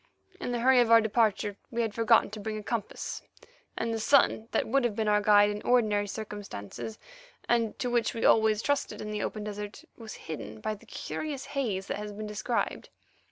In 0.39 0.51
the 0.51 0.61
hurry 0.61 0.79
of 0.79 0.89
our 0.89 0.99
departure 0.99 1.57
we 1.69 1.83
had 1.83 1.93
forgotten 1.93 2.31
to 2.31 2.39
bring 2.39 2.57
a 2.57 2.63
compass, 2.63 3.21
and 3.77 3.93
the 3.93 3.99
sun, 3.99 4.47
that 4.49 4.67
would 4.67 4.83
have 4.83 4.95
been 4.95 5.07
our 5.07 5.21
guide 5.21 5.51
in 5.51 5.61
ordinary 5.61 6.07
circumstances, 6.07 6.97
and 7.47 7.77
to 7.77 7.87
which 7.87 8.15
we 8.15 8.25
always 8.25 8.63
trusted 8.63 8.99
in 8.99 9.11
the 9.11 9.21
open 9.21 9.43
desert, 9.43 9.83
was 9.99 10.15
hidden 10.25 10.59
by 10.59 10.73
the 10.73 10.87
curious 10.87 11.45
haze 11.53 11.85
that 11.85 11.97
has 11.97 12.13
been 12.13 12.25
described. 12.25 12.89